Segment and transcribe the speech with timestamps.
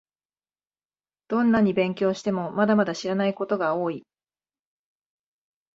[1.27, 4.03] どんなに勉強しても、まだまだ知らないことが多い